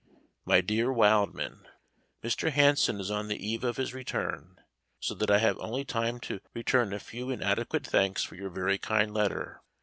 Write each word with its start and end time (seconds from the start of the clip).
My 0.45 0.61
Dear 0.61 0.91
Wildman, 0.91 1.67
Mr. 2.23 2.49
Hanson 2.51 2.99
is 2.99 3.11
on 3.11 3.27
the 3.27 3.37
eve 3.37 3.63
of 3.63 3.77
his 3.77 3.93
return, 3.93 4.57
so 4.99 5.13
that 5.13 5.29
I 5.29 5.37
have 5.37 5.59
only 5.59 5.85
time 5.85 6.19
to 6.21 6.39
return 6.55 6.91
a 6.91 6.99
few 6.99 7.29
inadequate 7.29 7.85
thanks 7.85 8.23
for 8.23 8.33
your 8.33 8.49
very 8.49 8.79
kind 8.79 9.13
letter. 9.13 9.61